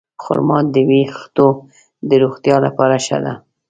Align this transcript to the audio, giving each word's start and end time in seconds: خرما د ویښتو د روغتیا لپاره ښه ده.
خرما 0.23 0.59
د 0.73 0.75
ویښتو 0.89 1.47
د 2.09 2.11
روغتیا 2.23 2.55
لپاره 2.65 2.95
ښه 3.05 3.17
ده. 3.23 3.33